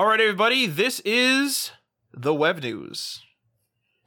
[0.00, 1.72] All right, everybody, this is
[2.10, 3.20] the web news.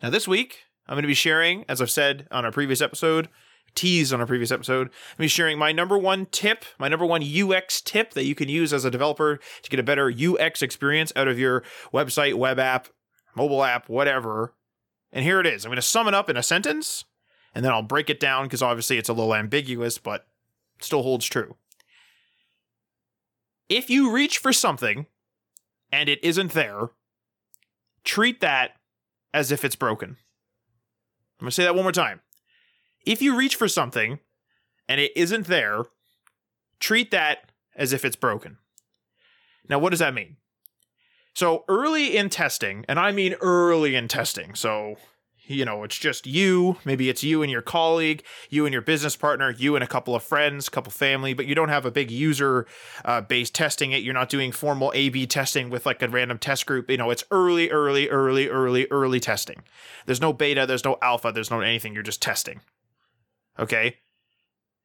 [0.01, 3.29] Now, this week, I'm going to be sharing, as I've said on our previous episode,
[3.75, 6.87] teased on our previous episode, I'm going to be sharing my number one tip, my
[6.87, 10.11] number one UX tip that you can use as a developer to get a better
[10.11, 11.61] UX experience out of your
[11.93, 12.87] website, web app,
[13.35, 14.55] mobile app, whatever.
[15.11, 15.63] And here it is.
[15.63, 17.05] I'm going to sum it up in a sentence,
[17.53, 20.25] and then I'll break it down because obviously it's a little ambiguous, but
[20.79, 21.55] still holds true.
[23.69, 25.05] If you reach for something
[25.93, 26.89] and it isn't there,
[28.03, 28.71] treat that
[29.31, 30.17] as if it's broken.
[31.39, 32.21] I'm going to say that one more time.
[33.05, 34.19] If you reach for something
[34.89, 35.83] and it isn't there,
[36.79, 38.57] treat that as if it's broken.
[39.69, 40.37] Now, what does that mean?
[41.35, 44.95] So, early in testing, and I mean early in testing, so
[45.45, 49.15] you know, it's just you, maybe it's you and your colleague, you and your business
[49.15, 52.09] partner, you and a couple of friends, couple family, but you don't have a big
[52.09, 52.65] user
[53.03, 54.03] uh, base testing it.
[54.03, 56.89] You're not doing formal A B testing with like a random test group.
[56.89, 59.63] You know, it's early, early, early, early, early testing.
[60.05, 61.93] There's no beta, there's no alpha, there's no anything.
[61.93, 62.61] You're just testing.
[63.59, 63.97] Okay.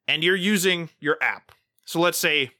[0.07, 1.51] And you're using your app.
[1.85, 2.51] So let's say,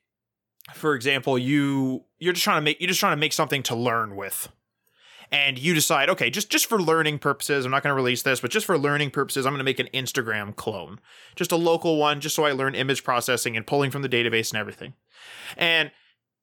[0.73, 3.75] for example, you you're just trying to make you're just trying to make something to
[3.75, 4.49] learn with
[5.31, 8.39] and you decide, okay, just just for learning purposes, I'm not going to release this,
[8.39, 10.99] but just for learning purposes, I'm going to make an Instagram clone,
[11.35, 14.51] just a local one, just so I learn image processing and pulling from the database
[14.51, 14.93] and everything.
[15.57, 15.91] And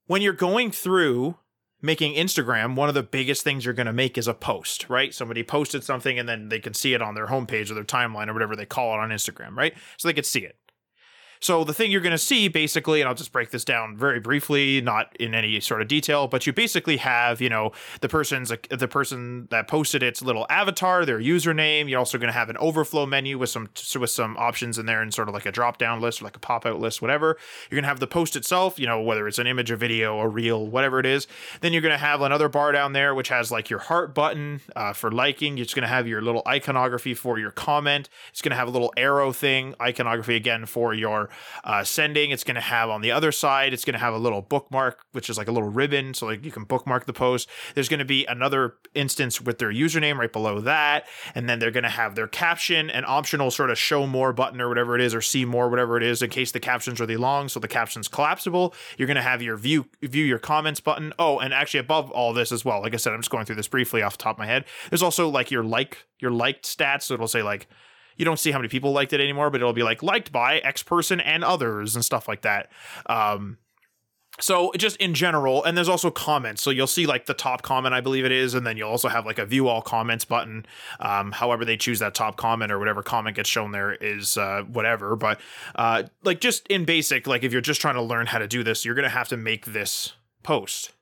[0.07, 1.37] when you're going through
[1.83, 5.13] making Instagram, one of the biggest things you're going to make is a post, right?
[5.13, 8.29] Somebody posted something and then they can see it on their homepage or their timeline
[8.29, 9.75] or whatever they call it on Instagram, right?
[9.97, 10.57] So they could see it.
[11.41, 14.21] So the thing you're going to see basically, and I'll just break this down very
[14.21, 18.53] briefly, not in any sort of detail, but you basically have, you know, the person's
[18.71, 21.89] the person that posted its little avatar, their username.
[21.89, 25.03] You're also going to have an overflow menu with some with some options in there
[25.03, 27.37] and sort of like a drop down list or like a pop out list, whatever.
[27.71, 30.19] You're going to have the post itself, you know, whether it's an image, a video,
[30.21, 31.27] a reel, whatever it is.
[31.61, 34.61] Then you're going to have another bar down there which has like your heart button
[34.75, 35.59] uh, for liking.
[35.59, 38.09] It's going to have your little iconography for your comment.
[38.31, 41.26] It's going to have a little arrow thing, iconography again for your
[41.65, 42.31] uh, sending.
[42.31, 45.01] It's going to have on the other side, it's going to have a little bookmark,
[45.13, 46.15] which is like a little ribbon.
[46.15, 47.49] So like you can bookmark the post.
[47.75, 51.07] There's going to be another instance with their username right below that.
[51.35, 54.61] And then they're going to have their caption, and optional sort of show more button
[54.61, 57.07] or whatever it is, or see more, whatever it is, in case the caption's are
[57.07, 57.49] really long.
[57.49, 58.75] So the caption's collapsible.
[58.99, 61.13] You're going to have your view, view your comments button.
[61.19, 63.57] Oh, and actually above all this as well, like I said, I'm just going through
[63.57, 64.65] this briefly off the top of my head.
[64.91, 67.03] There's also like your like, your liked stats.
[67.03, 67.69] So it'll say like,
[68.17, 70.59] you don't see how many people liked it anymore, but it'll be like liked by
[70.59, 72.71] X person and others and stuff like that.
[73.07, 73.59] Um,
[74.39, 76.63] so just in general, and there's also comments.
[76.63, 79.09] So you'll see like the top comment, I believe it is, and then you'll also
[79.09, 80.67] have like a view all comments button.
[81.01, 84.63] Um, however they choose that top comment or whatever comment gets shown there is uh,
[84.71, 85.17] whatever.
[85.17, 85.41] But
[85.75, 88.63] uh, like just in basic, like if you're just trying to learn how to do
[88.63, 90.13] this, you're gonna have to make this
[90.43, 90.93] post.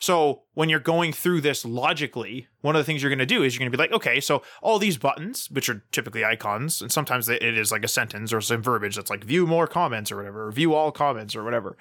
[0.00, 3.42] So when you're going through this logically, one of the things you're going to do
[3.42, 6.80] is you're going to be like, okay, so all these buttons, which are typically icons,
[6.80, 10.10] and sometimes it is like a sentence or some verbiage that's like view more comments
[10.10, 11.76] or whatever, or view all comments or whatever.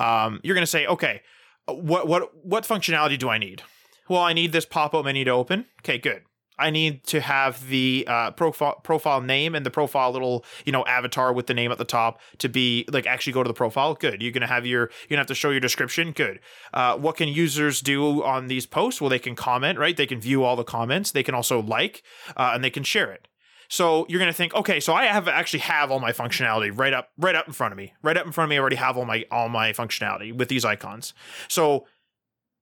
[0.00, 1.22] Um, you're going to say, okay,
[1.66, 3.62] what what what functionality do I need?
[4.08, 5.66] Well, I need this pop up menu to open.
[5.80, 6.22] Okay, good.
[6.62, 10.84] I need to have the uh, profile profile name and the profile little you know
[10.86, 13.94] avatar with the name at the top to be like actually go to the profile.
[13.94, 14.22] Good.
[14.22, 16.12] You're gonna have your you're gonna have to show your description.
[16.12, 16.38] Good.
[16.72, 19.00] Uh, what can users do on these posts?
[19.00, 19.96] Well, they can comment, right?
[19.96, 21.10] They can view all the comments.
[21.10, 22.04] They can also like
[22.36, 23.26] uh, and they can share it.
[23.68, 27.08] So you're gonna think, okay, so I have actually have all my functionality right up
[27.18, 27.92] right up in front of me.
[28.02, 30.48] Right up in front of me, I already have all my all my functionality with
[30.48, 31.12] these icons.
[31.48, 31.86] So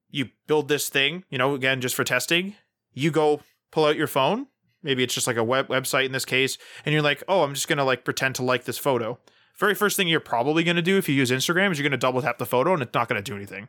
[0.09, 2.55] you build this thing, you know, again just for testing.
[2.95, 4.47] You go pull out your phone.
[4.83, 7.55] Maybe it's just like a web website in this case, and you're like, oh, I'm
[7.55, 9.19] just gonna like pretend to like this photo.
[9.59, 12.23] Very first thing you're probably gonna do if you use Instagram is you're gonna double
[12.23, 13.69] tap the photo and it's not gonna do anything.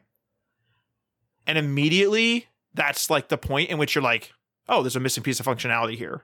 [1.45, 4.31] And immediately that's like the point in which you're like,
[4.69, 6.23] oh, there's a missing piece of functionality here.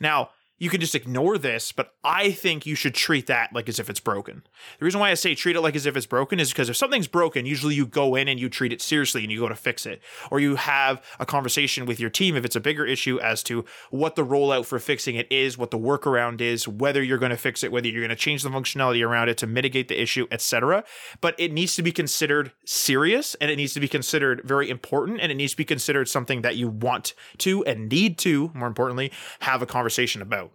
[0.00, 3.78] Now, you can just ignore this, but I think you should treat that like as
[3.78, 4.42] if it's broken.
[4.78, 6.76] The reason why I say treat it like as if it's broken is because if
[6.76, 9.54] something's broken, usually you go in and you treat it seriously and you go to
[9.54, 10.00] fix it.
[10.30, 13.66] Or you have a conversation with your team if it's a bigger issue as to
[13.90, 17.36] what the rollout for fixing it is, what the workaround is, whether you're going to
[17.36, 20.26] fix it, whether you're going to change the functionality around it to mitigate the issue,
[20.30, 20.84] etc.
[21.20, 25.20] But it needs to be considered serious and it needs to be considered very important
[25.20, 28.68] and it needs to be considered something that you want to and need to, more
[28.68, 30.45] importantly, have a conversation about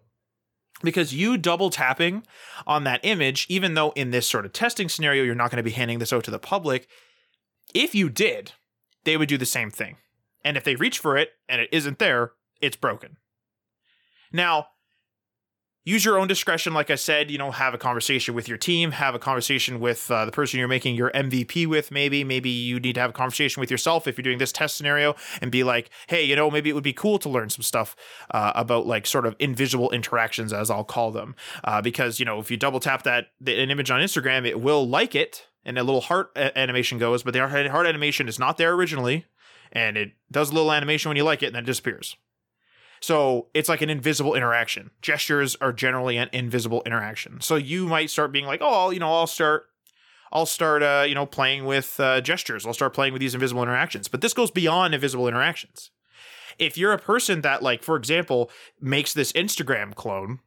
[0.83, 2.23] because you double tapping
[2.65, 5.63] on that image, even though in this sort of testing scenario, you're not going to
[5.63, 6.87] be handing this out to the public,
[7.73, 8.53] if you did,
[9.03, 9.97] they would do the same thing.
[10.43, 12.31] And if they reach for it and it isn't there,
[12.61, 13.17] it's broken.
[14.31, 14.67] Now,
[15.83, 16.73] use your own discretion.
[16.73, 20.09] Like I said, you know, have a conversation with your team, have a conversation with
[20.11, 21.91] uh, the person you're making your MVP with.
[21.91, 24.77] Maybe, maybe you need to have a conversation with yourself if you're doing this test
[24.77, 27.63] scenario and be like, hey, you know, maybe it would be cool to learn some
[27.63, 27.95] stuff
[28.31, 32.39] uh, about like sort of invisible interactions, as I'll call them, uh, because you know,
[32.39, 35.47] if you double tap that an image on Instagram, it will like it.
[35.63, 39.27] And a little heart animation goes, but the heart animation is not there originally,
[39.71, 42.15] and it does a little animation when you like it, and then it disappears.
[43.01, 44.91] So it's like an invisible interaction.
[45.01, 47.41] Gestures are generally an invisible interaction.
[47.41, 49.65] So you might start being like, oh, you know, I'll start,
[50.31, 52.65] I'll start, uh, you know, playing with uh, gestures.
[52.65, 54.07] I'll start playing with these invisible interactions.
[54.07, 55.89] But this goes beyond invisible interactions.
[56.59, 60.39] If you're a person that, like, for example, makes this Instagram clone,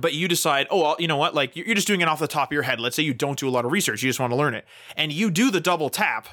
[0.00, 1.34] but you decide, oh, well, you know what?
[1.34, 2.78] Like, you're just doing it off the top of your head.
[2.78, 4.64] Let's say you don't do a lot of research, you just want to learn it,
[4.96, 6.28] and you do the double tap.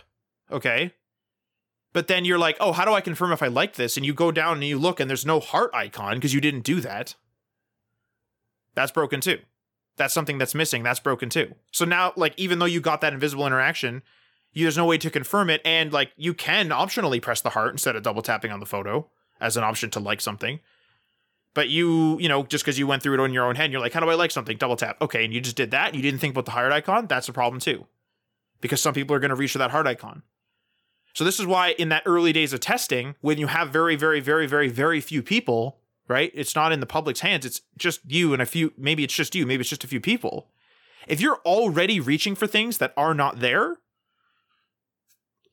[0.52, 0.94] Okay,
[1.94, 3.98] but then you're like, oh, how do I confirm if I like this?
[3.98, 6.62] And you go down and you look and there's no heart icon because you didn't
[6.62, 7.16] do that.
[8.76, 9.40] That's broken too.
[9.96, 10.84] That's something that's missing.
[10.84, 11.56] That's broken too.
[11.72, 14.04] So now, like, even though you got that invisible interaction,
[14.54, 15.62] you, there's no way to confirm it.
[15.66, 19.10] And like, you can optionally press the heart instead of double tapping on the photo
[19.42, 20.60] as an option to like something.
[21.56, 23.82] But you, you know, just because you went through it on your own head, you're
[23.82, 24.58] like, how do I like something?
[24.58, 25.02] Double tap.
[25.02, 25.26] Okay.
[25.26, 25.88] And you just did that.
[25.88, 27.08] And you didn't think about the heart icon.
[27.08, 27.88] That's a problem too.
[28.62, 30.22] Because some people are going to reach for that heart icon.
[31.18, 34.20] So this is why in that early days of testing, when you have very, very,
[34.20, 36.32] very, very, very few people, right?
[36.36, 37.44] It's not in the public's hands.
[37.44, 40.00] It's just you and a few, maybe it's just you, maybe it's just a few
[40.00, 40.52] people.
[41.08, 43.78] If you're already reaching for things that are not there,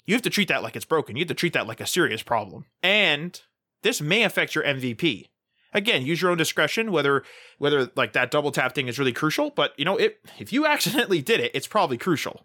[0.05, 1.16] you have to treat that like it's broken.
[1.16, 2.67] You have to treat that like a serious problem.
[2.82, 3.40] And
[3.81, 5.28] this may affect your MVP.
[5.72, 7.25] Again, use your own discretion whether
[7.56, 10.67] whether like that double tap thing is really crucial, but you know, it if you
[10.67, 12.44] accidentally did it, it's probably crucial.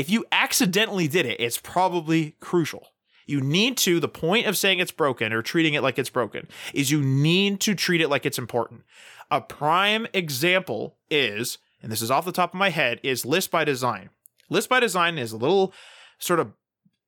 [0.00, 2.86] If you accidentally did it, it's probably crucial.
[3.26, 6.48] You need to, the point of saying it's broken or treating it like it's broken
[6.72, 8.84] is you need to treat it like it's important.
[9.30, 13.50] A prime example is, and this is off the top of my head, is List
[13.50, 14.08] by Design.
[14.48, 15.74] List by Design is a little
[16.18, 16.54] sort of,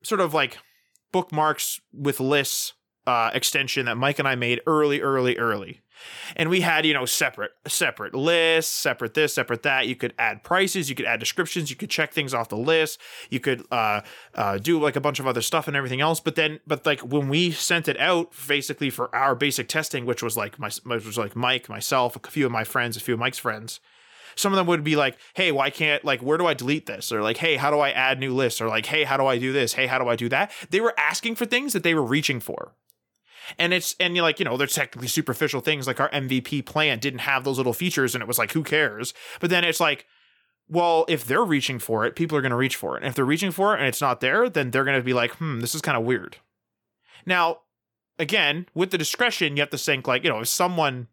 [0.03, 0.59] sort of like
[1.13, 2.75] bookmarks with lists
[3.07, 5.81] uh, extension that Mike and I made early, early, early
[6.37, 9.87] and we had you know separate separate lists separate this separate that.
[9.87, 13.01] You could add prices you could add descriptions you could check things off the list.
[13.31, 14.03] You could uh,
[14.35, 16.21] uh, do like a bunch of other stuff and everything else.
[16.21, 20.23] But then but like when we sent it out basically for our basic testing which
[20.23, 23.15] was like my which was like mike myself a few of my friends a few
[23.15, 23.81] of mike's friends
[24.35, 27.13] some of them would be like hey why can't like where do i delete this?
[27.13, 28.61] Or like hey how do i add new lists?
[28.61, 29.75] Or like hey how do i do this?
[29.75, 30.53] Hey how do i do that?
[30.71, 32.75] They were asking for things that they were reaching for
[33.59, 36.99] and it's and you're like you know they're technically superficial things like our mvp plan
[36.99, 39.15] didn't have those little features and it was like who cares?
[39.41, 40.07] But then it's like
[40.69, 43.03] well if they're reaching for it people are going to reach for it.
[43.03, 45.15] And if they're reaching for it and it's not there then they're going to be
[45.15, 46.39] like hmm this is kind of weird.
[47.27, 47.61] Now
[48.19, 51.09] again with the discretion you have to think like you know if someone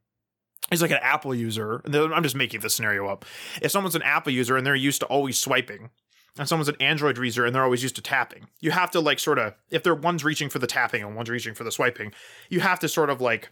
[0.72, 3.26] is like an apple user i'm just making this scenario up.
[3.62, 5.90] If someone's an apple user and they're used to always swiping
[6.38, 8.48] and someone's an Android user and they're always used to tapping.
[8.60, 11.30] You have to like sort of if they're one's reaching for the tapping and one's
[11.30, 12.14] reaching for the swiping,
[12.50, 13.50] you have to sort of like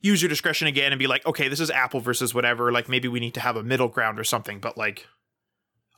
[0.00, 2.72] use your discretion again and be like, okay, this is Apple versus whatever.
[2.72, 5.06] Like maybe we need to have a middle ground or something, but like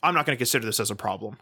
[0.03, 1.37] I'm not going to consider this as a problem.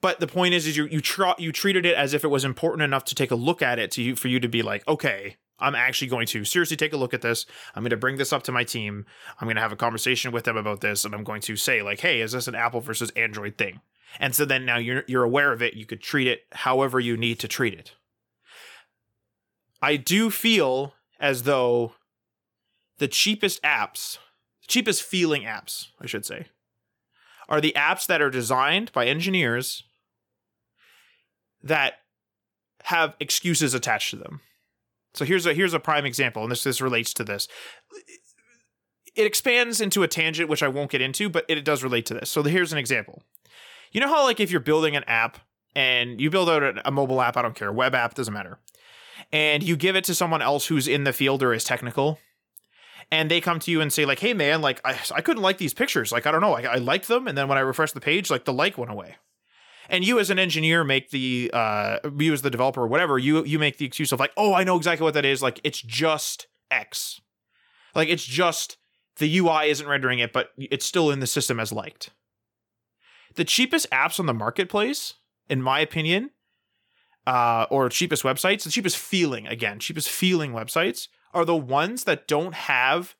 [0.00, 2.44] But the point is, is you you tr- you treated it as if it was
[2.44, 4.86] important enough to take a look at it to you for you to be like,
[4.88, 7.46] okay, I'm actually going to seriously take a look at this.
[7.74, 9.06] I'm going to bring this up to my team.
[9.40, 11.82] I'm going to have a conversation with them about this, and I'm going to say
[11.82, 13.80] like, "Hey, is this an Apple versus Android thing?"
[14.18, 15.74] And so then now you're you're aware of it.
[15.74, 17.94] You could treat it however you need to treat it.
[19.82, 21.94] I do feel as though
[22.98, 24.18] the cheapest apps,
[24.62, 26.46] the cheapest feeling apps, I should say,
[27.48, 29.84] are the apps that are designed by engineers
[31.62, 31.94] that
[32.84, 34.40] have excuses attached to them.
[35.14, 37.48] So here's a here's a prime example, and this this relates to this.
[39.16, 42.14] It expands into a tangent which I won't get into, but it, does relate to
[42.14, 42.30] this.
[42.30, 43.22] So here's an example.
[43.90, 45.38] You know how like if you're building an app
[45.74, 48.58] and you build out a, mobile app, I don't care, web app doesn't matter,
[49.32, 52.20] and you give it to someone else who's in the field or is technical,
[53.10, 55.58] and they come to you and say like, "Hey man, like I, I couldn't like
[55.58, 56.12] these pictures.
[56.12, 58.30] Like I don't know, I, I liked them, and then when I refresh the page,
[58.30, 59.16] like the like went away."
[59.90, 63.44] And you as an engineer make the uh you as the developer or whatever you
[63.44, 65.42] you make the excuse of like oh i know exactly what that is.
[65.42, 67.20] Like it's just x.
[67.94, 68.78] Like it's just
[69.16, 72.10] the ui isn't rendering it but it's still in the system as liked.
[73.34, 75.14] The cheapest apps on the marketplace
[75.48, 76.30] in my opinion
[77.26, 82.26] uh or cheapest websites the cheapest feeling again cheapest feeling websites are the ones that
[82.26, 83.14] don't have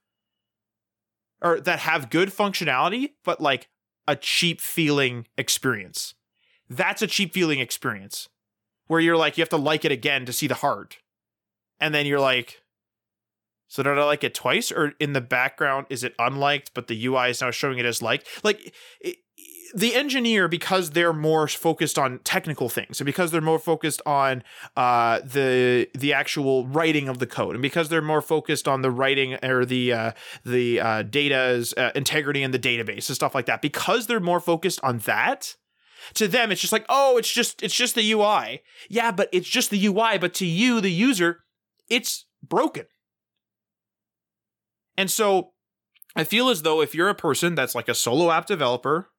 [1.43, 3.69] or that have good functionality but like
[4.09, 6.15] a cheap feeling experience
[6.71, 8.29] that's a cheap feeling experience
[8.87, 10.99] where you're like, you have to like it again to see the heart.
[11.81, 12.63] And then you're like,
[13.69, 17.07] So did I like it twice, or in the background is it unliked, but the
[17.07, 18.27] UI is now showing it as liked?
[18.43, 19.17] Like it,
[19.75, 24.43] the engineer, because they're more focused on technical things, and because they're more focused on
[24.77, 28.91] uh, the the actual writing of the code, and because they're more focused on the
[28.91, 30.13] writing or the uh,
[30.45, 34.41] the uh, data's uh, integrity in the database and stuff like that, because they're more
[34.41, 35.57] focused on that.
[36.15, 38.63] To them, it's just like, oh, it's just it's just the UI.
[38.89, 40.19] Yeah, but it's just the UI.
[40.19, 41.41] But to you, the user,
[41.89, 42.87] it's broken.
[44.97, 45.53] And so
[46.17, 49.11] I feel as though if you're a person that's like a solo app developer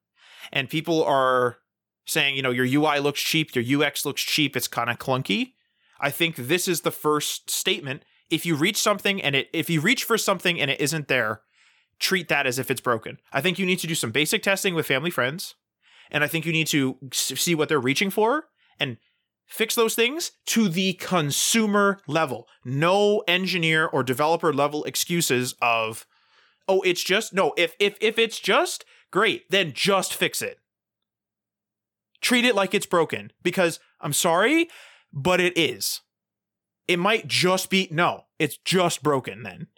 [0.52, 1.58] and people are
[2.04, 5.52] saying, you know, your UI looks cheap, your UX looks cheap, it's kind of clunky,
[6.02, 8.02] I think this is the first statement.
[8.28, 11.42] If you reach something and it if you reach for something and it isn't there,
[12.00, 13.18] treat that as if it's broken.
[13.32, 15.54] I think you need to do some basic testing with family friends
[16.12, 18.44] and I think you need to see what they're reaching for
[18.78, 18.98] and
[19.46, 22.46] fix those things to the consumer level.
[22.64, 26.06] No engineer or developer level excuses of,
[26.68, 27.54] oh, it's just no.
[27.56, 30.58] If if if it's just great, then just fix it.
[32.20, 34.68] Treat it like it's broken because I'm sorry,
[35.12, 36.02] but it is.
[36.86, 39.68] It might just be no, it's just broken then.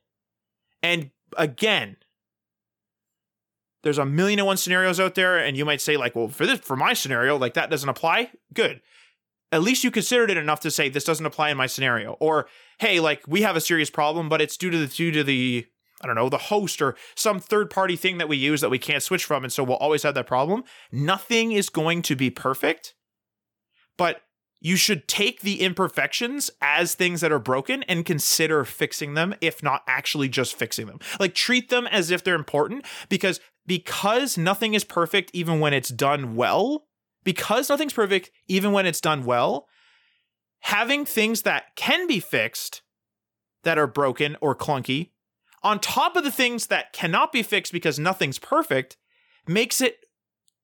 [0.83, 1.97] And again,
[3.85, 6.47] there's a million and one scenarios out there, and you might say, like, well, for
[6.47, 8.31] this for my scenario, like that doesn't apply.
[8.53, 8.81] Good.
[9.53, 12.15] At least you considered it enough to say this doesn't apply in my scenario.
[12.15, 12.49] Or
[12.79, 15.67] hey like we have a serious problem but it's due to the due to the
[16.03, 18.79] i don't know the host or some third party thing that we use that we
[18.79, 20.65] can't switch from and so we'll always have that problem.
[20.91, 22.95] Nothing is going to be perfect
[23.97, 24.23] but
[24.61, 29.63] you should take the imperfections as things that are broken and consider fixing them if
[29.63, 30.99] not actually just fixing them.
[31.21, 35.89] Like treat them as if they're important because because nothing is perfect even when it's
[35.89, 36.87] done well
[37.25, 39.67] because nothing's perfect, even when it's done well,
[40.61, 42.83] having things that can be fixed
[43.65, 45.11] that are broken or clunky
[45.63, 48.99] on top of the things that cannot be fixed because nothing's perfect
[49.49, 50.05] makes it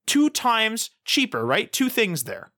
[0.05, 1.71] two times cheaper, right?
[1.71, 2.51] Two things there.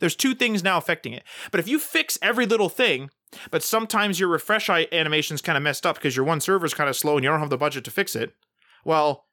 [0.00, 1.24] There's two things now affecting it.
[1.50, 3.10] But if you fix every little thing,
[3.50, 6.96] but sometimes your refresh animation's kind of messed up because your one server's kind of
[6.96, 8.34] slow and you don't have the budget to fix it,
[8.82, 9.26] well,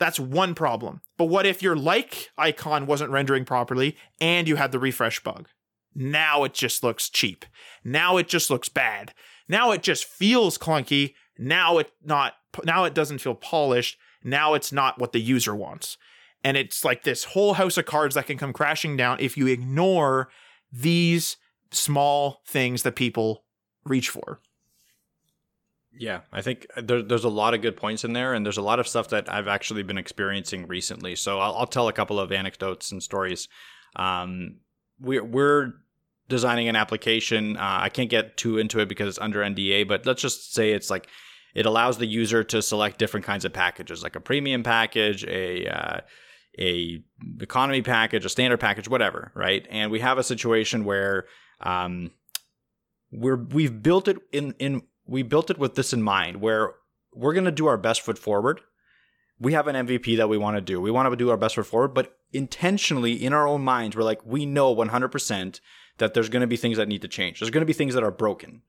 [0.00, 1.02] that's one problem.
[1.18, 5.48] But what if your like icon wasn't rendering properly and you had the refresh bug?
[5.94, 7.44] Now it just looks cheap.
[7.84, 9.12] Now it just looks bad.
[9.46, 11.14] Now it just feels clunky.
[11.38, 13.98] Now it not now it doesn't feel polished.
[14.24, 15.98] Now it's not what the user wants.
[16.42, 19.46] And it's like this whole house of cards that can come crashing down if you
[19.46, 20.30] ignore
[20.72, 21.36] these
[21.70, 23.44] small things that people
[23.84, 24.40] reach for.
[25.98, 28.62] Yeah, I think there, there's a lot of good points in there, and there's a
[28.62, 31.16] lot of stuff that I've actually been experiencing recently.
[31.16, 33.48] So I'll, I'll tell a couple of anecdotes and stories.
[33.96, 34.58] Um,
[35.00, 35.72] we're, we're
[36.28, 37.56] designing an application.
[37.56, 40.72] Uh, I can't get too into it because it's under NDA, but let's just say
[40.72, 41.08] it's like
[41.54, 45.66] it allows the user to select different kinds of packages, like a premium package, a
[45.66, 46.00] uh,
[46.58, 47.02] a
[47.40, 49.66] economy package, a standard package, whatever, right?
[49.70, 51.26] And we have a situation where
[51.60, 52.12] um,
[53.10, 56.74] we're we've built it in in we built it with this in mind where
[57.12, 58.60] we're going to do our best foot forward.
[59.40, 60.80] We have an MVP that we want to do.
[60.80, 64.04] We want to do our best foot forward, but intentionally in our own minds, we're
[64.04, 65.60] like, we know 100%
[65.98, 67.40] that there's going to be things that need to change.
[67.40, 68.62] There's going to be things that are broken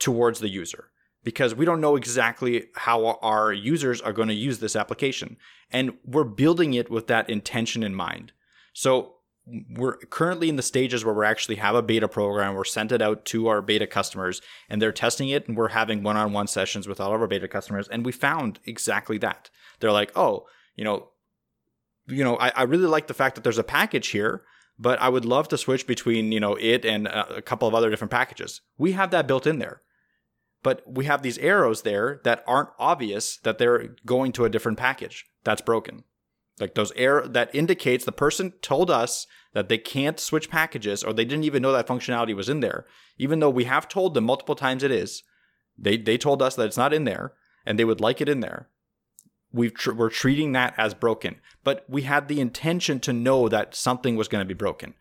[0.00, 0.90] towards the user
[1.22, 5.36] because we don't know exactly how our users are going to use this application.
[5.70, 8.32] And we're building it with that intention in mind.
[8.72, 9.14] So
[9.70, 12.54] we're currently in the stages where we actually have a beta program.
[12.54, 16.02] We're sent it out to our beta customers and they're testing it and we're having
[16.02, 17.88] one-on-one sessions with all of our beta customers.
[17.88, 19.50] And we found exactly that.
[19.80, 21.10] They're like, oh, you know,
[22.06, 24.42] you know, I, I really like the fact that there's a package here,
[24.78, 27.74] but I would love to switch between, you know, it and a, a couple of
[27.74, 28.60] other different packages.
[28.76, 29.82] We have that built in there.
[30.62, 34.76] But we have these arrows there that aren't obvious that they're going to a different
[34.76, 35.24] package.
[35.44, 36.02] That's broken.
[36.60, 41.12] Like those error that indicates the person told us that they can't switch packages or
[41.12, 42.84] they didn't even know that functionality was in there,
[43.16, 45.22] even though we have told them multiple times it is.
[45.76, 47.32] They, they told us that it's not in there
[47.64, 48.68] and they would like it in there.
[49.52, 53.74] we tr- we're treating that as broken, but we had the intention to know that
[53.74, 54.94] something was going to be broken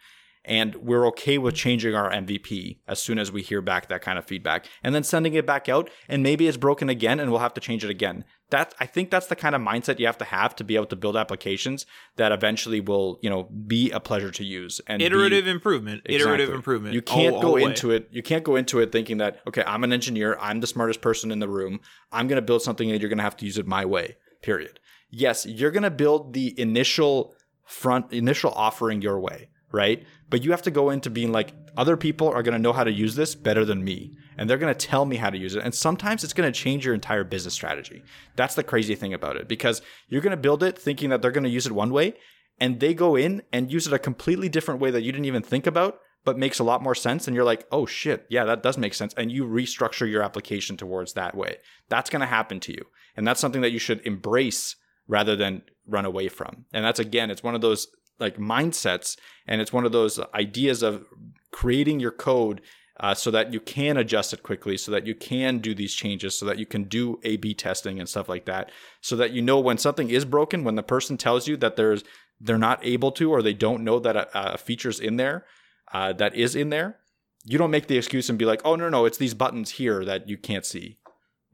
[0.47, 4.17] and we're okay with changing our MVP as soon as we hear back that kind
[4.17, 7.41] of feedback and then sending it back out and maybe it's broken again and we'll
[7.41, 8.23] have to change it again.
[8.49, 10.85] That I think that's the kind of mindset you have to have to be able
[10.85, 11.85] to build applications
[12.15, 16.03] that eventually will, you know, be a pleasure to use and iterative be, improvement.
[16.05, 16.15] Exactly.
[16.15, 16.95] Iterative improvement.
[16.95, 18.07] You can't all, go all into it.
[18.09, 21.29] You can't go into it thinking that okay, I'm an engineer, I'm the smartest person
[21.29, 21.81] in the room.
[22.13, 24.15] I'm going to build something and you're going to have to use it my way.
[24.41, 24.79] Period.
[25.09, 27.35] Yes, you're going to build the initial
[27.65, 30.03] front initial offering your way right?
[30.29, 32.83] But you have to go into being like, other people are going to know how
[32.83, 34.17] to use this better than me.
[34.37, 35.63] And they're going to tell me how to use it.
[35.63, 38.03] And sometimes it's going to change your entire business strategy.
[38.35, 41.31] That's the crazy thing about it because you're going to build it thinking that they're
[41.31, 42.15] going to use it one way.
[42.59, 45.43] And they go in and use it a completely different way that you didn't even
[45.43, 47.27] think about, but makes a lot more sense.
[47.27, 49.13] And you're like, oh shit, yeah, that does make sense.
[49.13, 51.57] And you restructure your application towards that way.
[51.87, 52.83] That's going to happen to you.
[53.15, 54.75] And that's something that you should embrace
[55.07, 56.65] rather than run away from.
[56.73, 57.87] And that's again, it's one of those
[58.19, 61.05] like mindsets and it's one of those ideas of
[61.51, 62.61] creating your code
[62.99, 66.37] uh, so that you can adjust it quickly, so that you can do these changes,
[66.37, 68.71] so that you can do A B testing and stuff like that,
[69.01, 72.03] so that you know when something is broken, when the person tells you that there's
[72.39, 75.45] they're not able to or they don't know that a, a feature's in there
[75.93, 76.97] uh, that is in there,
[77.43, 80.03] you don't make the excuse and be like, oh no no, it's these buttons here
[80.03, 80.97] that you can't see.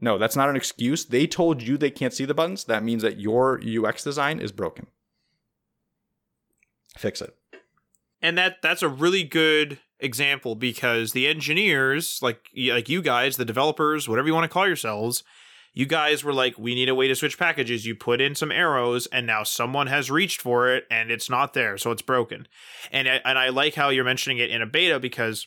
[0.00, 1.04] No, that's not an excuse.
[1.04, 2.64] They told you they can't see the buttons.
[2.64, 4.86] That means that your UX design is broken.
[6.96, 7.36] Fix it.
[8.22, 13.44] And that that's a really good example because the engineers, like like you guys, the
[13.44, 15.22] developers, whatever you want to call yourselves,
[15.74, 17.84] you guys were like, we need a way to switch packages.
[17.84, 21.52] You put in some arrows, and now someone has reached for it, and it's not
[21.52, 22.46] there, so it's broken.
[22.92, 25.46] And and I like how you're mentioning it in a beta because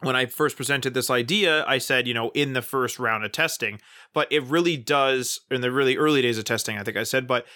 [0.00, 3.32] when I first presented this idea, I said, you know, in the first round of
[3.32, 3.80] testing,
[4.14, 7.26] but it really does in the really early days of testing, I think I said,
[7.26, 7.46] but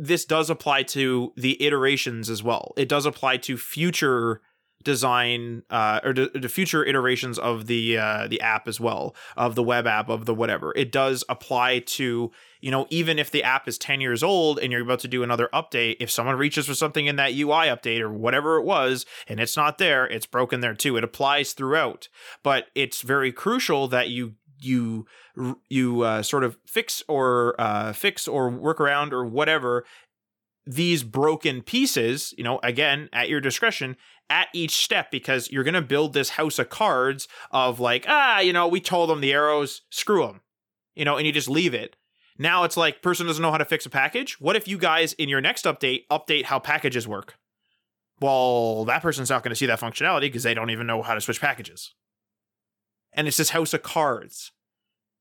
[0.00, 2.72] this does apply to the iterations as well.
[2.76, 4.40] It does apply to future
[4.82, 9.62] design uh, or the future iterations of the uh, the app as well of the
[9.62, 10.72] web app of the whatever.
[10.74, 12.30] It does apply to
[12.62, 15.22] you know even if the app is 10 years old and you're about to do
[15.22, 19.04] another update if someone reaches for something in that UI update or whatever it was
[19.28, 20.96] and it's not there it's broken there too.
[20.96, 22.08] It applies throughout.
[22.42, 25.06] But it's very crucial that you you
[25.68, 29.84] you uh, sort of fix or uh, fix or work around or whatever
[30.66, 33.96] these broken pieces, you know, again, at your discretion,
[34.28, 38.40] at each step, because you're going to build this house of cards of like, ah,
[38.40, 40.40] you know, we told them the arrows, screw them,
[40.94, 41.96] you know, and you just leave it.
[42.38, 44.40] Now it's like, person doesn't know how to fix a package.
[44.40, 47.36] What if you guys in your next update update how packages work?
[48.20, 51.14] Well, that person's not going to see that functionality because they don't even know how
[51.14, 51.94] to switch packages.
[53.12, 54.52] And it's this house of cards.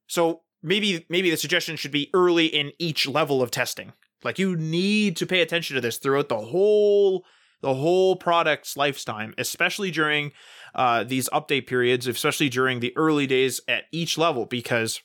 [0.08, 4.56] So maybe maybe the suggestion should be early in each level of testing like you
[4.56, 7.26] need to pay attention to this throughout the whole
[7.62, 10.32] the whole product's lifetime, especially during
[10.76, 15.02] uh, these update periods, especially during the early days at each level, because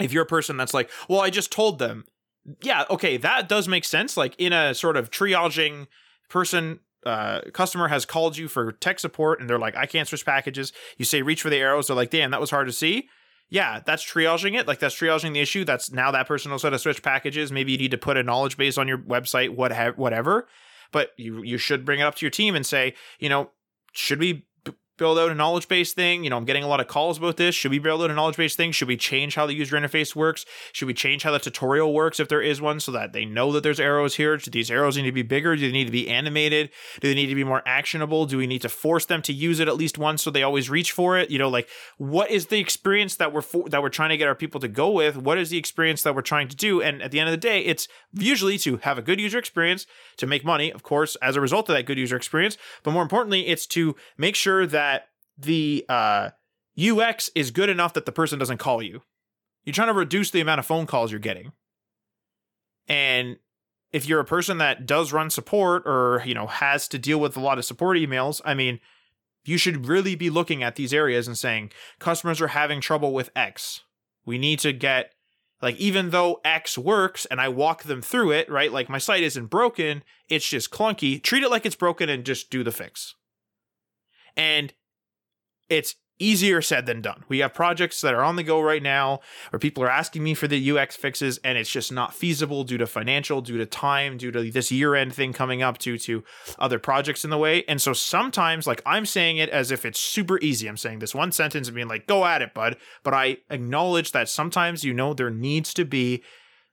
[0.00, 2.06] if you're a person that's like, well, I just told them,
[2.62, 4.16] yeah, okay, that does make sense.
[4.16, 5.86] Like in a sort of triaging
[6.30, 10.26] person, uh, customer has called you for tech support and they're like, I can't switch
[10.26, 10.72] packages.
[10.98, 11.86] You say reach for the arrows.
[11.86, 13.08] They're like, damn, that was hard to see
[13.48, 14.66] yeah, that's triaging it.
[14.66, 15.64] Like that's triaging the issue.
[15.64, 17.52] That's now that person knows how to switch packages.
[17.52, 20.48] Maybe you need to put a knowledge base on your website, what whatever.
[20.92, 23.50] But you you should bring it up to your team and say, you know,
[23.92, 24.46] should we
[24.96, 26.24] build out a knowledge base thing?
[26.24, 27.54] You know, I'm getting a lot of calls about this.
[27.54, 28.72] Should we build out a knowledge base thing?
[28.72, 30.44] Should we change how the user interface works?
[30.72, 33.52] Should we change how the tutorial works if there is one so that they know
[33.52, 34.36] that there's arrows here?
[34.36, 35.56] Do these arrows need to be bigger?
[35.56, 36.70] Do they need to be animated?
[37.00, 38.26] Do they need to be more actionable?
[38.26, 40.70] Do we need to force them to use it at least once so they always
[40.70, 41.30] reach for it?
[41.30, 44.28] You know, like what is the experience that we're for, that we're trying to get
[44.28, 45.16] our people to go with?
[45.16, 46.80] What is the experience that we're trying to do?
[46.80, 49.86] And at the end of the day, it's usually to have a good user experience,
[50.16, 53.02] to make money, of course, as a result of that good user experience, but more
[53.02, 54.85] importantly, it's to make sure that
[55.38, 56.30] the uh,
[56.78, 59.02] UX is good enough that the person doesn't call you.
[59.64, 61.52] You're trying to reduce the amount of phone calls you're getting.
[62.88, 63.38] And
[63.92, 67.36] if you're a person that does run support or, you know, has to deal with
[67.36, 68.80] a lot of support emails, I mean,
[69.44, 73.30] you should really be looking at these areas and saying customers are having trouble with
[73.34, 73.80] X.
[74.24, 75.12] We need to get
[75.62, 78.70] like even though X works and I walk them through it, right?
[78.70, 81.22] Like my site isn't broken, it's just clunky.
[81.22, 83.14] Treat it like it's broken and just do the fix.
[84.36, 84.74] And
[85.68, 87.24] it's easier said than done.
[87.28, 90.34] We have projects that are on the go right now where people are asking me
[90.34, 94.16] for the UX fixes and it's just not feasible due to financial, due to time,
[94.16, 96.24] due to this year-end thing coming up due to
[96.58, 97.64] other projects in the way.
[97.68, 100.68] And so sometimes like I'm saying it as if it's super easy.
[100.68, 104.12] I'm saying this one sentence and being like, "Go at it, bud." But I acknowledge
[104.12, 106.22] that sometimes you know there needs to be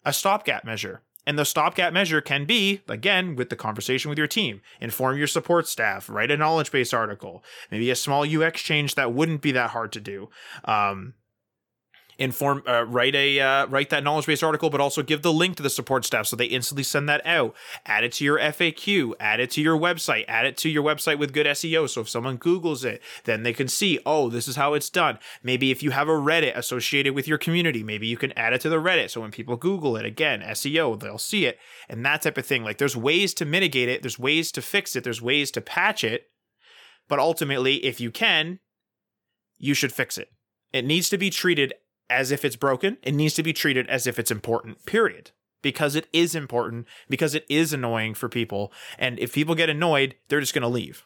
[0.05, 1.01] a stopgap measure.
[1.25, 5.27] And the stopgap measure can be, again, with the conversation with your team, inform your
[5.27, 9.51] support staff, write a knowledge base article, maybe a small UX change that wouldn't be
[9.53, 10.29] that hard to do.
[10.65, 11.13] Um,
[12.17, 15.57] inform uh, write a uh, write that knowledge base article but also give the link
[15.57, 17.55] to the support staff so they instantly send that out.
[17.85, 21.17] Add it to your faq add it to your website add it to your website
[21.17, 24.55] with good seo so if someone googles it then they can see oh this is
[24.55, 25.19] how it's done.
[25.41, 28.61] Maybe if you have a reddit associated with your community maybe you can add it
[28.61, 29.09] to the reddit.
[29.09, 31.57] So when people google it again seo they'll see it.
[31.89, 32.63] And that type of thing.
[32.63, 34.01] Like there's ways to mitigate it.
[34.01, 35.03] There's ways to fix it.
[35.03, 36.27] There's ways to patch it.
[37.07, 38.59] But ultimately if you can
[39.57, 40.29] you should fix it.
[40.73, 41.73] It needs to be treated
[42.09, 42.97] as if it's broken.
[43.03, 45.31] It needs to be treated as if it's important, period.
[45.61, 48.73] Because it is important, because it is annoying for people.
[48.99, 51.05] And if people get annoyed, they're just going to leave.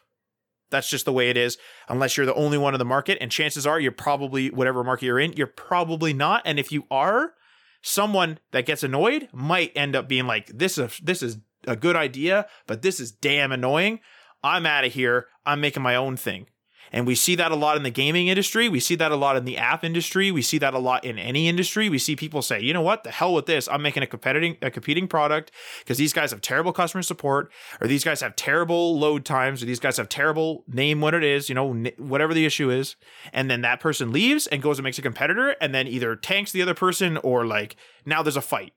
[0.70, 1.56] That's just the way it is,
[1.88, 3.18] unless you're the only one in the market.
[3.20, 6.42] And chances are you're probably, whatever market you're in, you're probably not.
[6.44, 7.34] And if you are,
[7.82, 11.96] someone that gets annoyed might end up being like, this is, this is a good
[11.96, 14.00] idea, but this is damn annoying.
[14.42, 15.26] I'm out of here.
[15.46, 16.46] I'm making my own thing.
[16.92, 18.68] And we see that a lot in the gaming industry.
[18.68, 20.30] We see that a lot in the app industry.
[20.30, 21.88] We see that a lot in any industry.
[21.88, 23.68] We see people say, you know what, the hell with this.
[23.68, 27.86] I'm making a competing a competing product because these guys have terrible customer support, or
[27.86, 31.48] these guys have terrible load times, or these guys have terrible name what it is,
[31.48, 32.96] you know, whatever the issue is.
[33.32, 36.52] And then that person leaves and goes and makes a competitor, and then either tanks
[36.52, 38.72] the other person or like now there's a fight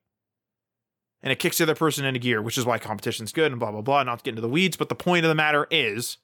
[1.24, 3.72] and it kicks the other person into gear, which is why competition's good and blah
[3.72, 4.04] blah blah.
[4.04, 6.18] Not to get into the weeds, but the point of the matter is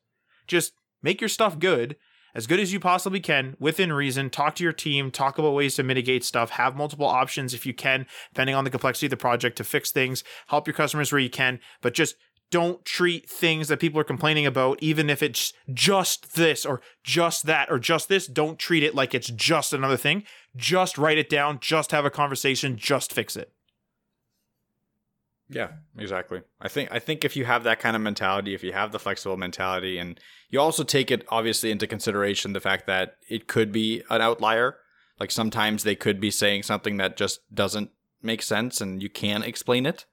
[0.47, 0.73] just
[1.07, 1.95] Make your stuff good,
[2.35, 4.29] as good as you possibly can, within reason.
[4.29, 7.73] Talk to your team, talk about ways to mitigate stuff, have multiple options if you
[7.73, 11.21] can, depending on the complexity of the project to fix things, help your customers where
[11.21, 12.17] you can, but just
[12.51, 17.45] don't treat things that people are complaining about, even if it's just this or just
[17.45, 18.27] that or just this.
[18.27, 20.23] Don't treat it like it's just another thing.
[20.57, 23.53] Just write it down, just have a conversation, just fix it.
[25.47, 26.41] Yeah, exactly.
[26.59, 28.99] I think I think if you have that kind of mentality, if you have the
[28.99, 33.71] flexible mentality, and you also take it obviously into consideration the fact that it could
[33.71, 34.77] be an outlier.
[35.19, 39.45] Like sometimes they could be saying something that just doesn't make sense, and you can't
[39.45, 40.05] explain it.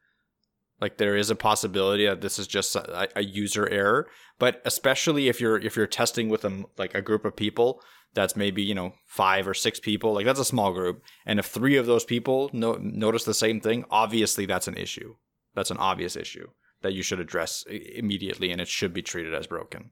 [0.81, 5.29] Like there is a possibility that this is just a, a user error, but especially
[5.29, 7.81] if you're if you're testing with them like a group of people
[8.14, 11.47] that's maybe you know five or six people like that's a small group and if
[11.47, 15.16] three of those people no- notice the same thing obviously that's an issue
[15.55, 16.47] that's an obvious issue
[16.85, 19.90] that you should address immediately and it should be treated as broken.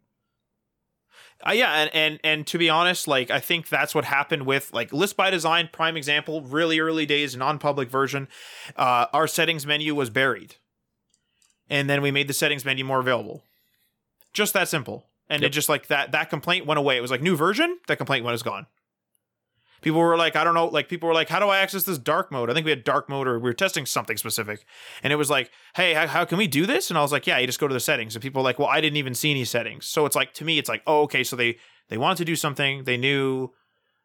[1.47, 4.73] Uh, yeah, and, and and to be honest, like I think that's what happened with
[4.73, 5.69] like list by design.
[5.73, 8.29] Prime example, really early days, non-public version.
[8.77, 10.57] Uh, our settings menu was buried,
[11.69, 13.43] and then we made the settings menu more available.
[14.33, 15.51] Just that simple, and yep.
[15.51, 16.97] it just like that that complaint went away.
[16.97, 17.79] It was like new version.
[17.89, 18.67] That complaint went is gone
[19.83, 21.99] people were like, I don't know, like people were like, how do I access this
[21.99, 22.49] dark mode?
[22.49, 24.65] I think we had dark mode or we were testing something specific.
[25.03, 26.89] And it was like, hey, how, how, can we do this?
[26.89, 28.15] And I was like, yeah, you just go to the settings.
[28.15, 29.87] And people were like, well, I didn't even see any settings.
[29.87, 31.25] So it's like, to me, it's like, oh, okay.
[31.25, 32.85] So they, they wanted to do something.
[32.85, 33.51] They knew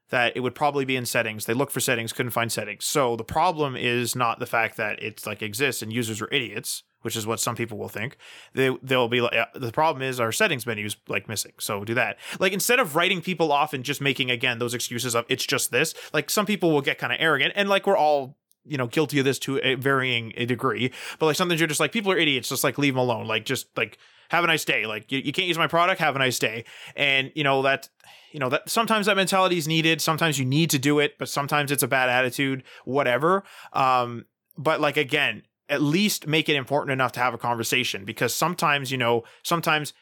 [0.09, 1.45] that it would probably be in settings.
[1.45, 2.85] They looked for settings, couldn't find settings.
[2.85, 6.83] So the problem is not the fact that it's like exists and users are idiots
[7.07, 8.17] which is what some people will think.
[8.53, 11.53] They they'll be like the problem is our settings menu is like missing.
[11.57, 12.17] So do that.
[12.37, 15.71] Like instead of writing people off and just making again those excuses of it's just
[15.71, 15.93] this.
[16.11, 19.19] Like some people will get kind of arrogant and like we're all you know guilty
[19.19, 20.91] of this to a varying degree.
[21.17, 22.49] But like sometimes you're just like people are idiots.
[22.49, 23.25] Just like leave them alone.
[23.25, 24.85] Like just like have a nice day.
[24.85, 26.01] Like you, you can't use my product.
[26.01, 26.65] Have a nice day.
[26.97, 27.87] And you know that
[28.33, 30.01] you know that sometimes that mentality is needed.
[30.01, 32.63] Sometimes you need to do it, but sometimes it's a bad attitude.
[32.83, 33.45] Whatever.
[33.71, 34.25] Um,
[34.57, 38.91] but like again, at least make it important enough to have a conversation because sometimes
[38.91, 39.93] you know sometimes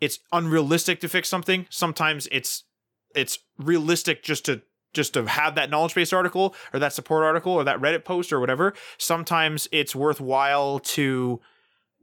[0.00, 1.66] it's unrealistic to fix something.
[1.70, 2.64] Sometimes it's
[3.14, 7.52] it's realistic just to just to have that knowledge base article or that support article
[7.52, 8.74] or that reddit post or whatever.
[8.98, 11.40] Sometimes it's worthwhile to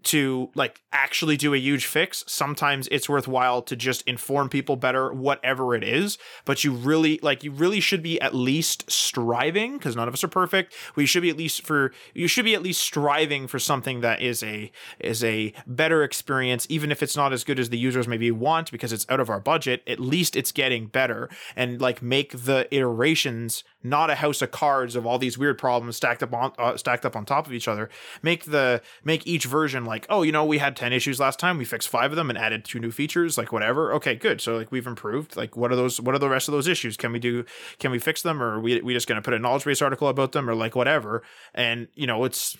[0.03, 5.11] to like actually do a huge fix sometimes it's worthwhile to just inform people better
[5.11, 9.95] whatever it is but you really like you really should be at least striving because
[9.95, 10.73] none of us are perfect.
[10.95, 14.21] We should be at least for you should be at least striving for something that
[14.21, 18.07] is a is a better experience even if it's not as good as the users
[18.07, 21.29] maybe want because it's out of our budget at least it's getting better.
[21.55, 25.95] And like make the iterations not a house of cards of all these weird problems
[25.95, 27.89] stacked up on uh, stacked up on top of each other
[28.21, 31.57] make the make each version like oh you know we had 10 issues last time
[31.57, 33.93] we fixed five of them and added two new features like whatever.
[33.93, 34.41] Okay good.
[34.41, 35.37] So like we've improved.
[35.37, 36.97] Like what are those what are the rest of those issues?
[36.97, 37.45] Can we do
[37.79, 39.81] can we fix them or are we, we just going to put a knowledge base
[39.81, 41.23] article about them or like whatever?
[41.53, 42.57] And you know it's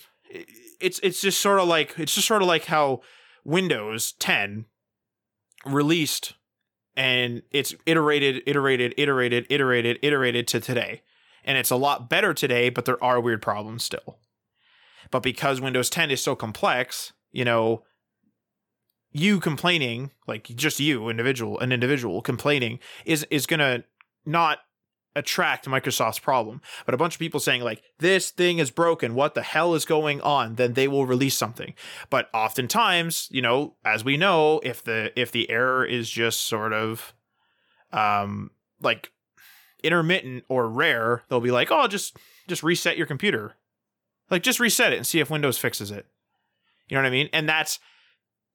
[0.80, 3.02] it's it's just sort of like it's just sort of like how
[3.44, 4.66] windows 10
[5.66, 6.34] released
[6.96, 11.02] and it's iterated iterated iterated iterated iterated to today
[11.48, 14.20] and it's a lot better today, but there are weird problems still.
[15.10, 17.84] But because Windows 10 is so complex, you know,
[19.14, 23.86] you complaining, like just you, individual, an individual complaining, is is gonna
[24.26, 24.60] not
[25.16, 26.62] attract Microsoft's problem.
[26.86, 29.86] But a bunch of people saying like this thing is broken, what the hell is
[29.86, 30.56] going on?
[30.56, 31.74] Then they will release something.
[32.10, 36.74] But oftentimes, you know, as we know, if the if the error is just sort
[36.74, 37.14] of
[37.94, 39.12] um like
[39.84, 43.56] intermittent or rare, they'll be like, "Oh, just just reset your computer."
[44.30, 46.06] Like just reset it and see if Windows fixes it.
[46.88, 47.30] You know what I mean?
[47.34, 47.80] And that's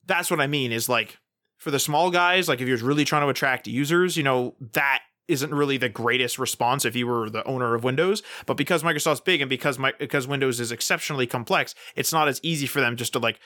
[0.06, 1.18] that's what I mean is like
[1.58, 5.02] for the small guys, like if you're really trying to attract users, you know, that
[5.28, 8.22] isn't really the greatest response if you were the owner of Windows.
[8.46, 12.40] But because Microsoft's big and because my, because Windows is exceptionally complex, it's not as
[12.42, 13.38] easy for them just to like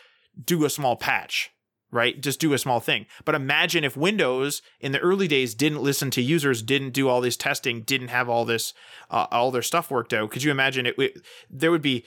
[0.43, 1.53] do a small patch,
[1.90, 2.20] right?
[2.20, 3.07] Just do a small thing.
[3.25, 7.20] But imagine if Windows in the early days didn't listen to users, didn't do all
[7.20, 8.75] this testing, didn't have all this
[9.11, 10.31] uh, all their stuff worked out.
[10.31, 10.99] Could you imagine it?
[10.99, 12.05] it there would be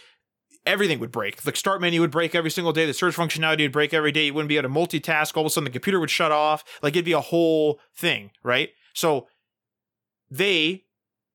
[0.66, 1.42] everything would break.
[1.42, 2.86] The start menu would break every single day.
[2.86, 4.28] The search functionality would break every day.
[4.28, 5.36] You wouldn't be able to multitask.
[5.36, 6.64] All of a sudden, the computer would shut off.
[6.84, 8.70] Like it'd be a whole thing, right?
[8.94, 9.28] So
[10.30, 10.86] they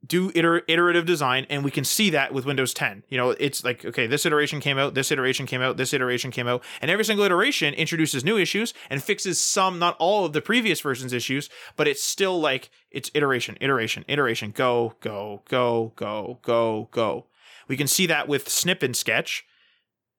[0.04, 3.04] do iter- iterative design, and we can see that with Windows 10.
[3.08, 6.30] You know, it's like okay, this iteration came out, this iteration came out, this iteration
[6.30, 10.32] came out, and every single iteration introduces new issues and fixes some, not all of
[10.32, 15.92] the previous version's issues, but it's still like it's iteration, iteration, iteration, go, go, go,
[15.96, 17.26] go, go, go.
[17.68, 19.44] We can see that with Snip and Sketch.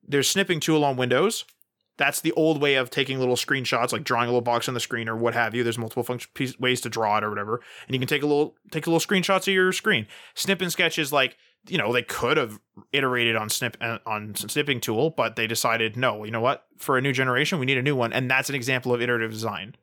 [0.08, 1.46] There's snipping tool on Windows.
[1.98, 4.80] That's the old way of taking little screenshots, like drawing a little box on the
[4.80, 5.64] screen or what have you.
[5.64, 8.28] There's multiple function piece, ways to draw it or whatever, and you can take a
[8.28, 10.08] little take a little screenshots of your screen.
[10.34, 12.60] Snip and Sketch is like you know they could have
[12.92, 16.24] iterated on snip uh, on snipping tool, but they decided no.
[16.24, 16.66] You know what?
[16.78, 19.32] For a new generation, we need a new one, and that's an example of iterative
[19.32, 19.76] design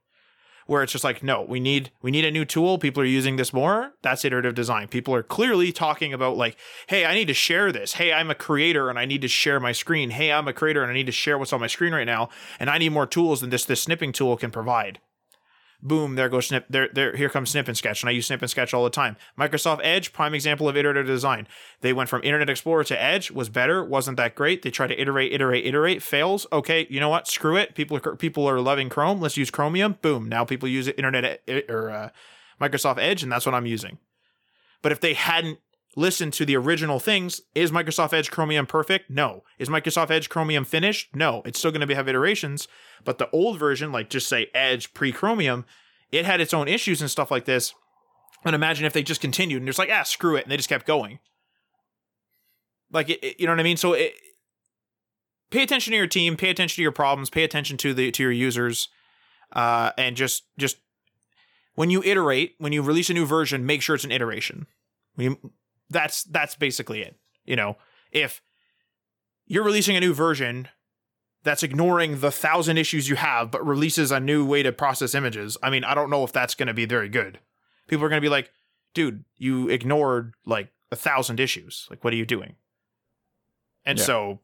[0.73, 2.79] where it's just like no we need we need a new tool.
[2.79, 3.93] People are using this more.
[4.03, 4.89] That's iterative design.
[4.89, 6.57] People are clearly talking about like
[6.89, 7.95] hey i need to share this.
[7.95, 10.11] Hey i'm a creator and i need to share my screen.
[10.11, 12.31] Hey i'm a creator and i need to share what's on my screen right now
[12.59, 14.99] and i need more tools than this this snipping tool can provide
[15.83, 16.67] boom, there goes snip.
[16.71, 18.91] There, there, here comes Snip and Sketch, and I use Snip and Sketch all the
[18.91, 19.17] time.
[19.39, 21.49] Microsoft Edge, prime example of iterative design.
[21.81, 24.63] They went from Internet Explorer to Edge, was better, wasn't that great.
[24.63, 26.47] They tried to iterate, iterate, iterate, fails.
[26.53, 27.27] Okay, you know what?
[27.27, 27.75] Screw it.
[27.75, 29.21] People, are, people are loving Chrome.
[29.21, 29.99] Let's use Chromium.
[30.01, 30.29] Boom.
[30.29, 32.09] Now people use Internet or uh,
[32.61, 33.99] Microsoft Edge, and that's what I'm using.
[34.81, 35.59] But if they hadn't
[35.97, 37.41] listen to the original things.
[37.55, 39.11] Is Microsoft Edge Chromium perfect?
[39.11, 39.45] No.
[39.59, 41.15] Is Microsoft Edge Chromium finished?
[41.15, 41.43] No.
[41.45, 42.69] It's still going to have iterations,
[43.05, 45.65] but the old version, like just say Edge pre Chromium,
[46.11, 47.75] it had its own issues and stuff like this.
[48.45, 50.69] And imagine if they just continued and just like, ah, screw it, and they just
[50.69, 51.21] kept going.
[52.91, 53.77] Like, it, it, you know what I mean?
[53.77, 54.15] So, it,
[55.51, 58.23] pay attention to your team, pay attention to your problems, pay attention to the to
[58.23, 58.89] your users,
[59.53, 60.79] uh, and just just
[61.75, 64.67] when you iterate, when you release a new version, make sure it's an iteration.
[65.17, 65.39] You,
[65.93, 67.17] that's that's basically it.
[67.45, 67.77] You know,
[68.11, 68.43] if
[69.47, 70.69] you're releasing a new version
[71.45, 75.57] that's ignoring the thousand issues you have, but releases a new way to process images.
[75.63, 77.41] I mean, I don't know if that's going to be very good.
[77.89, 78.51] People are going to be like,
[78.95, 81.87] dude, you ignored like a thousand issues.
[81.91, 82.55] Like, what are you doing?
[83.85, 84.05] And yeah.
[84.05, 84.39] so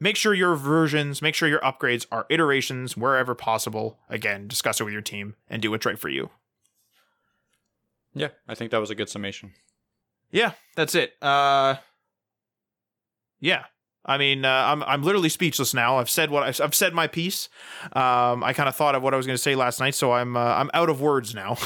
[0.00, 4.00] make sure your versions, make sure your upgrades are iterations wherever possible.
[4.08, 6.30] Again, discuss it with your team and do what's right for you.
[8.14, 9.52] Yeah, I think that was a good summation.
[10.32, 11.14] Yeah, that's it.
[11.22, 11.76] Uh,
[13.40, 13.64] yeah,
[14.04, 15.98] I mean, uh, I'm I'm literally speechless now.
[15.98, 17.48] I've said what I've, I've said my piece.
[17.92, 20.12] Um, I kind of thought of what I was going to say last night, so
[20.12, 21.56] I'm uh, I'm out of words now.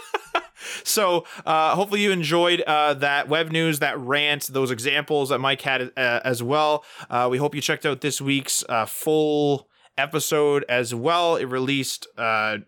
[0.84, 5.60] so uh, hopefully you enjoyed uh, that web news, that rant, those examples that Mike
[5.62, 6.84] had uh, as well.
[7.10, 11.36] Uh, we hope you checked out this week's uh, full episode as well.
[11.36, 12.58] It released uh,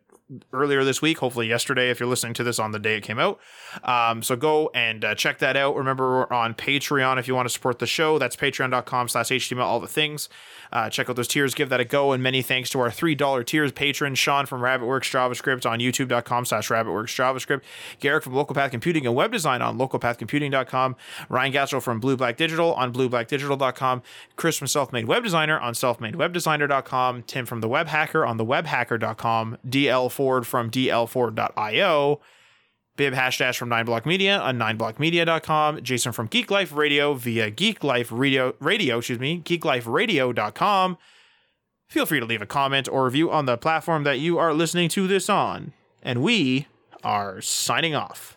[0.52, 3.18] earlier this week, hopefully yesterday, if you're listening to this on the day it came
[3.18, 3.40] out.
[3.84, 5.76] Um, so go and uh, check that out.
[5.76, 8.18] Remember, we're on Patreon if you want to support the show.
[8.18, 10.28] That's patreon.com slash HTML, all the things.
[10.72, 12.12] Uh, check out those tiers, give that a go.
[12.12, 16.68] And many thanks to our $3 tiers patron, Sean from Rabbitworks JavaScript on youtube.com slash
[16.68, 17.60] Rabbitworks JavaScript,
[18.00, 20.96] Garrick from Local Path Computing and Web Design on localpathcomputing.com,
[21.28, 24.02] Ryan Gassel from Blue Black Digital on blueblackdigital.com,
[24.36, 29.58] Chris from Self Made Web Designer on selfmadewebdesigner.com, Tim from The Web Hacker on thewebhacker.com,
[29.68, 32.20] DL Ford from dlford.io,
[32.96, 38.12] Bibhash Dash from 9block Media on 9blockmedia.com, Jason from Geek Life Radio via Geek Life
[38.12, 40.96] Radio, radio, excuse me, geekliferadio.com.
[41.88, 44.88] Feel free to leave a comment or review on the platform that you are listening
[44.90, 45.72] to this on.
[46.04, 46.68] And we
[47.02, 48.36] are signing off.